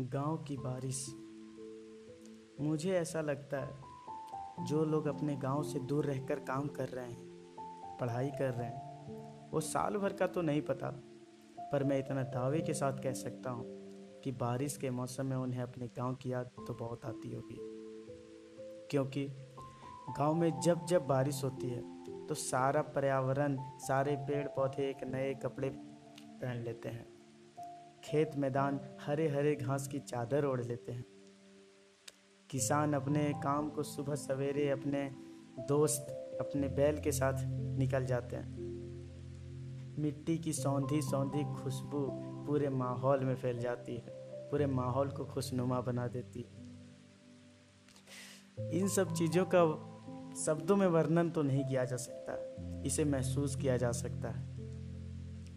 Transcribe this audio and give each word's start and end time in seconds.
गाँव 0.00 0.36
की 0.36 0.56
बारिश। 0.56 1.06
मुझे 2.60 2.92
ऐसा 2.92 3.20
लगता 3.20 3.58
है, 3.60 4.64
जो 4.64 4.84
लोग 4.84 5.06
अपने 5.06 5.36
गाँव 5.36 5.62
से 5.62 5.78
दूर 5.78 6.06
रहकर 6.06 6.40
काम 6.40 6.68
कर 6.68 6.88
रहे 6.88 7.06
हैं, 7.06 7.96
पढ़ाई 8.00 8.30
कर 8.30 8.54
रहे 8.54 8.66
हैं, 8.66 9.50
वो 9.50 9.60
साल 9.60 9.96
भर 9.96 10.12
का 10.12 10.26
तो 10.26 10.42
नहीं 10.42 10.62
पता, 10.62 10.90
पर 11.72 11.84
मैं 11.84 11.98
इतना 11.98 12.22
दावे 12.22 12.60
के 12.60 12.74
साथ 12.74 13.02
कह 13.02 13.12
सकता 13.12 13.50
हूँ 13.50 13.64
कि 14.24 14.32
बारिश 14.32 14.76
के 14.76 14.90
मौसम 14.90 15.26
में 15.26 15.36
उन्हें 15.36 15.62
अपने 15.62 15.86
गाँव 15.86 16.14
की 16.14 16.32
याद 16.32 16.50
तो 16.66 16.74
बहुत 16.74 17.04
आती 17.04 17.34
होगी। 17.34 17.58
क्योंकि 18.90 19.26
गाँव 20.18 20.34
में 20.34 20.60
जब 20.60 20.86
जब 20.86 21.06
बारिश 21.06 21.44
होती 21.44 21.68
है 21.68 22.26
तो 22.26 22.34
सारा 22.34 22.82
पर्यावरण, 22.82 23.58
सारे 23.78 24.16
पेड़ 24.16 24.46
पौधे 24.48 24.90
एक 24.90 25.04
नए 25.04 25.34
कपड़े 25.34 25.70
पहन 25.70 26.56
लेते 26.56 26.88
हैं। 26.88 27.11
खेत 28.04 28.36
मैदान 28.36 28.80
हरे 29.00 29.28
हरे 29.28 29.54
घास 29.54 29.88
की 29.88 29.98
चादर 29.98 30.44
ओढ़ 30.44 30.60
लेते 30.60 30.92
हैं। 30.92 31.04
किसान 32.50 32.94
अपने 32.94 33.32
काम 33.42 33.68
को 33.70 33.82
सुबह 33.82 34.14
सवेरे 34.14 34.68
अपने 34.70 35.10
दोस्त, 35.68 36.06
अपने 36.40 36.68
बैल 36.68 37.00
के 37.00 37.12
साथ 37.12 37.44
निकल 37.78 38.04
जाते 38.04 38.36
हैं। 38.36 38.60
मिट्टी 39.98 40.38
की 40.38 40.52
सौंधी 40.52 41.00
सौंधी 41.02 41.44
खुशबू 41.54 42.06
पूरे 42.46 42.68
माहौल 42.68 43.20
में 43.20 43.34
फैल 43.34 43.58
जाती 43.58 43.96
है, 43.96 44.04
पूरे 44.50 44.66
माहौल 44.66 45.08
को 45.08 45.24
खुशनुमा 45.24 45.80
बना 45.80 46.06
देती 46.08 46.40
है। 46.40 46.60
इन 48.70 48.88
सब 48.88 49.12
चीज़ों 49.14 49.44
का 49.54 49.64
शब्दों 50.44 50.76
में 50.76 50.86
वर्णन 50.86 51.30
तो 51.30 51.42
नहीं 51.42 51.64
किया 51.64 51.84
जा 51.84 51.96
सकता, 51.96 52.32
इसे 52.86 53.04
महसूस 53.04 53.56
किया 53.56 53.76
जा 53.76 53.92
सकता 53.92 54.28
है। 54.28 54.51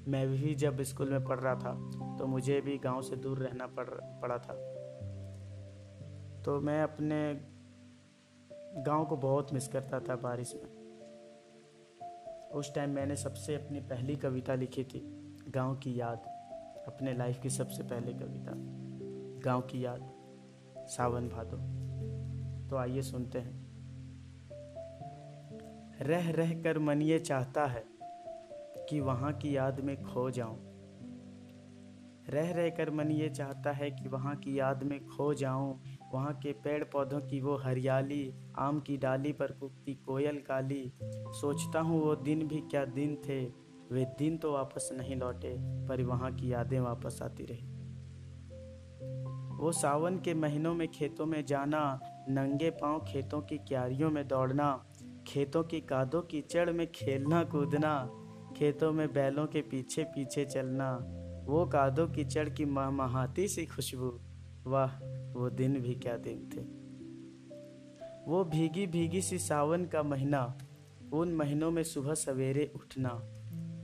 मैं 0.07 0.27
भी 0.27 0.55
जब 0.55 0.81
स्कूल 0.81 1.09
में 1.09 1.23
पढ़ 1.25 1.39
रहा 1.39 1.55
था 1.55 1.73
तो 2.17 2.27
मुझे 2.27 2.61
भी 2.61 2.77
गाँव 2.77 3.01
से 3.01 3.15
दूर 3.15 3.39
रहना 3.39 3.67
पड़, 3.67 3.89
पड़ा 3.89 4.37
था। 4.37 4.53
तो 6.41 6.59
मैं 6.61 6.83
अपने 6.83 7.41
गाँव 8.83 9.05
को 9.05 9.17
बहुत 9.17 9.53
मिस 9.53 9.67
करता 9.67 9.99
था 9.99 10.15
बारिश 10.15 10.55
में। 10.55 10.85
उस 12.53 12.73
टाइम 12.75 12.89
मैंने 12.89 13.15
सबसे 13.15 13.55
अपनी 13.55 13.79
पहली 13.79 14.15
कविता 14.15 14.55
लिखी 14.55 14.83
थी, 14.83 14.99
गाँव 15.49 15.75
की 15.75 15.99
याद। 15.99 16.17
अपने 16.87 17.13
लाइफ 17.13 17.41
की 17.41 17.49
सबसे 17.49 17.83
पहली 17.83 18.13
कविता, 18.13 18.51
गाँव 19.45 19.61
की 19.61 19.85
याद, 19.85 20.13
सावन 20.77 21.29
भादो। 21.29 21.57
तो 22.69 22.75
आइए 22.75 23.01
सुनते 23.01 23.39
हैं। 23.39 23.65
रह 26.01 26.31
रह 26.31 26.61
कर 26.61 26.79
मन 26.79 27.01
ये 27.01 27.19
चाहता 27.19 27.65
है 27.65 27.94
कि 28.89 28.99
वहाँ 28.99 29.33
की 29.33 29.55
याद 29.55 29.79
में 29.79 30.03
खो 30.03 30.31
जाऊँ। 30.31 30.75
रह 32.29 32.51
रह 32.51 32.69
कर 32.69 32.89
मन 32.91 33.11
ये 33.11 33.29
चाहता 33.29 33.71
है 33.71 33.91
कि 33.91 34.07
वहाँ 34.07 34.35
की 34.35 34.59
याद 34.59 34.83
में 34.83 35.07
खो 35.07 35.33
जाऊँ। 35.33 35.81
वहाँ 36.13 36.33
के 36.33 36.51
पेड़ 36.53 36.83
पौधों 36.83 37.19
की 37.19 37.41
वो 37.41 37.57
हरियाली, 37.57 38.33
आम 38.57 38.79
की 38.79 38.97
डाली 38.97 39.33
पर 39.33 39.51
कुकती 39.51 39.93
कोयल 39.93 40.37
काली। 40.37 40.93
सोचता 41.03 41.79
हूँ 41.79 42.01
वो 42.01 42.15
दिन 42.15 42.47
भी 42.47 42.61
क्या 42.61 42.85
दिन 42.85 43.15
थे। 43.15 43.65
वे 43.91 44.05
दिन 44.05 44.37
तो 44.37 44.53
वापस 44.53 44.89
नहीं 44.93 45.15
लौटे, 45.15 45.55
पर 45.59 46.03
वहाँ 46.03 46.35
की 46.35 46.53
यादें 46.53 46.79
वापस 46.79 47.19
आती 47.21 47.45
रही। 47.45 47.67
वो 49.57 49.71
सावन 49.71 50.19
के 50.19 50.33
महीनों 50.33 50.73
में 50.73 50.87
खेतों 50.87 51.25
में 51.25 51.45
जाना, 51.45 51.99
नंगे 52.29 52.69
पाँव 52.69 53.05
खेतों 53.07 53.41
की 53.41 53.57
क्यारियों 53.57 54.11
में 54.11 54.27
दौड़ना, 54.27 54.85
खेतों 55.27 55.63
की 55.63 55.81
कादों 55.81 56.21
की 56.21 56.41
चढ़ 56.41 56.71
में 56.71 56.91
खेलना 56.91 57.43
कूदना 57.43 58.09
खेतों 58.55 58.91
में 58.91 59.13
बैलों 59.13 59.47
के 59.47 59.61
पीछे 59.61 60.03
पीछे 60.03 60.45
चलना, 60.45 60.93
वो 61.45 61.65
कादों 61.65 62.07
की 62.07 62.25
चढ़ 62.25 62.49
की 62.49 62.65
महमहाती 62.65 63.47
सी 63.47 63.65
खुशबू। 63.65 64.19
वाह, 64.69 64.99
वो 65.33 65.49
दिन 65.49 65.81
भी 65.81 65.95
क्या 65.95 66.17
दिन 66.17 66.49
थे। 66.53 66.61
वो 68.31 68.43
भीगी 68.43 68.87
भीगी 68.87 69.21
सी 69.21 69.37
सावन 69.37 69.85
का 69.85 70.03
महीना, 70.03 70.57
उन 71.13 71.35
महीनों 71.35 71.71
में 71.71 71.83
सुबह 71.83 72.13
सवेरे 72.13 72.71
उठना, 72.75 73.21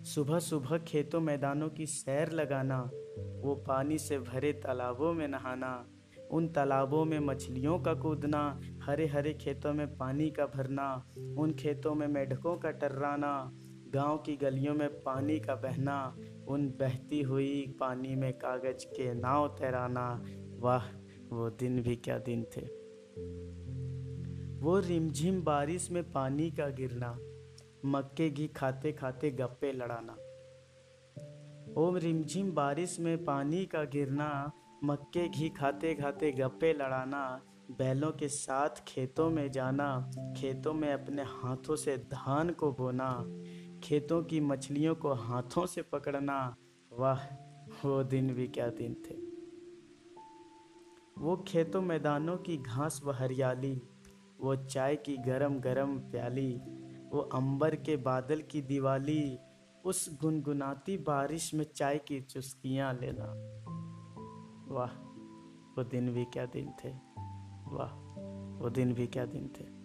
सुबह 0.03 0.39
सुबह 0.39 0.77
खेतों 0.77 1.21
मैदानों 1.21 1.69
की 1.69 1.85
सैर 1.85 2.31
लगाना, 2.31 2.91
वो 3.17 3.55
पानी 3.67 3.97
से 3.97 4.19
भरे 4.19 4.53
तालाबों 4.53 5.13
में 5.13 5.27
नहाना, 5.27 5.87
उन 6.31 6.47
तालाबों 6.47 7.05
में 7.05 7.19
मछलियों 7.19 7.79
का 7.79 7.93
कूदना, 7.93 8.61
हरे 8.83 9.07
हरे 9.07 9.33
खेतों 9.33 9.73
में 9.73 9.97
पानी 9.97 10.29
का 10.31 10.45
भरना, 10.45 11.07
उन 11.37 11.53
खेतों 11.59 11.95
में 11.95 12.07
मेढकों 12.07 12.57
का 12.57 12.71
टर्राना 12.71 13.51
गाँव 13.93 14.17
की 14.17 14.35
गलियों 14.35 14.75
में 14.75 14.89
पानी 14.89 15.39
का 15.39 15.55
बहना, 15.55 16.17
उन 16.47 16.67
बहती 16.67 17.21
हुई 17.21 17.77
पानी 17.79 18.15
में 18.15 18.33
कागज़ 18.33 18.85
के 18.85 19.13
नाव 19.13 19.47
तैराना, 19.47 20.23
वाह, 20.59 20.87
वो 21.29 21.49
दिन 21.49 21.81
भी 21.81 21.95
क्या 21.95 22.17
दिन 22.17 22.43
थे। 22.43 22.61
वो 24.59 24.79
रिमझिम 24.79 25.41
बारिश 25.41 25.91
में 25.91 26.11
पानी 26.11 26.51
का 26.51 26.67
गिरना, 26.67 27.19
मक्के 27.85 28.29
घी 28.29 28.47
खाते 28.47 28.91
खाते 28.91 29.31
गप्पे 29.31 29.71
लड़ाना। 29.71 30.13
ओम 31.81 31.97
रिमझिम 31.97 32.51
बारिश 32.51 32.99
में 32.99 33.25
पानी 33.25 33.65
का 33.65 33.83
गिरना, 33.83 34.51
मक्के 34.83 35.29
घी 35.29 35.49
खाते 35.49 35.95
खाते 35.95 36.31
गप्पे 36.31 36.73
लड़ाना, 36.73 37.41
बैलों 37.71 38.11
के 38.11 38.27
साथ 38.27 38.69
खेतों 38.87 39.29
में 39.29 39.51
जाना, 39.51 40.11
खेतों 40.37 40.73
में 40.73 40.93
अपने 40.93 41.21
हाथों 41.21 41.75
से 41.75 41.97
धान 41.97 42.49
को 42.49 42.71
बोना 42.71 43.25
खेतों 43.83 44.23
की 44.23 44.39
मछलियों 44.39 44.95
को 44.95 45.13
हाथों 45.13 45.65
से 45.65 45.81
पकड़ना, 45.81 46.55
वाह, 46.93 47.19
वो 47.87 48.03
दिन 48.03 48.33
भी 48.33 48.47
क्या 48.47 48.67
दिन 48.67 48.93
थे। 48.93 49.15
वो 51.21 51.45
खेतों 51.47 51.81
मैदानों 51.81 52.37
की 52.37 52.57
घास 52.57 53.01
व 53.05 53.11
हरियाली, 53.11 53.81
वो 54.41 54.55
चाय 54.55 54.95
की 54.95 55.17
गरम 55.17 55.59
गरम 55.59 55.99
प्याली, 55.99 56.61
वो 57.11 57.19
अंबर 57.19 57.75
के 57.75 57.97
बादल 57.97 58.41
की 58.41 58.61
दिवाली, 58.61 59.39
उस 59.85 60.21
गुनगुनाती 60.21 60.97
बारिश 60.97 61.53
में 61.53 61.65
चाय 61.75 61.97
की 61.97 62.21
चुस्कियाँ 62.21 62.93
लेना। 62.93 63.25
वाह, 64.73 64.91
वो 65.77 65.83
दिन 65.83 66.13
भी 66.13 66.25
क्या 66.25 66.45
दिन 66.45 66.73
थे। 66.83 66.89
वाह, 67.75 67.93
वो 68.63 68.69
दिन 68.69 68.93
भी 68.93 69.07
क्या 69.07 69.25
दिन 69.25 69.47
थे। 69.47 69.80